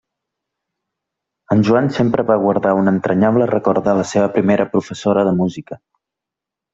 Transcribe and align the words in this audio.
En 1.55 1.59
Joan 1.67 1.91
sempre 1.97 2.25
va 2.31 2.37
guardar 2.45 2.71
un 2.79 2.91
entranyable 2.93 3.49
record 3.51 3.89
de 3.91 3.95
la 3.99 4.07
seva 4.13 4.31
primera 4.39 4.67
professora 4.73 5.27
de 5.29 5.35
música. 5.43 5.79